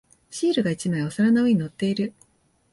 [0.31, 2.11] シールが一枚お皿の上に乗っている。